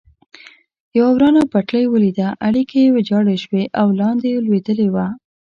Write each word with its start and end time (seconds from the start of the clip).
یوه 0.97 1.11
ورانه 1.15 1.41
پټلۍ 1.51 1.85
ولیده، 1.89 2.27
اړیکي 2.47 2.77
یې 2.83 2.89
ویجاړ 2.95 3.25
شوي 3.43 3.63
او 3.79 3.87
لاندې 3.99 4.43
لوېدلي 4.45 4.87
و. 4.93 4.97